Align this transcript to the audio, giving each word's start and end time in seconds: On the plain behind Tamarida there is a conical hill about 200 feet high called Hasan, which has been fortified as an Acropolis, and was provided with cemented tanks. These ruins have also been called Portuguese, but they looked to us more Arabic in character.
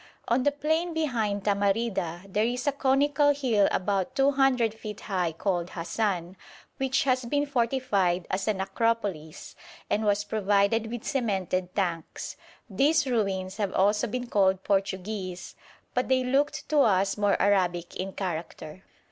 On 0.27 0.41
the 0.41 0.51
plain 0.51 0.95
behind 0.95 1.43
Tamarida 1.43 2.23
there 2.27 2.43
is 2.43 2.65
a 2.65 2.71
conical 2.71 3.35
hill 3.35 3.67
about 3.71 4.15
200 4.15 4.73
feet 4.73 5.01
high 5.01 5.31
called 5.31 5.69
Hasan, 5.69 6.37
which 6.77 7.03
has 7.03 7.25
been 7.25 7.45
fortified 7.45 8.25
as 8.31 8.47
an 8.47 8.61
Acropolis, 8.61 9.55
and 9.91 10.03
was 10.03 10.23
provided 10.23 10.89
with 10.89 11.03
cemented 11.03 11.75
tanks. 11.75 12.35
These 12.67 13.05
ruins 13.05 13.57
have 13.57 13.73
also 13.75 14.07
been 14.07 14.25
called 14.25 14.63
Portuguese, 14.63 15.53
but 15.93 16.07
they 16.07 16.23
looked 16.23 16.67
to 16.69 16.79
us 16.79 17.15
more 17.15 17.39
Arabic 17.39 17.95
in 17.95 18.13
character. 18.13 18.81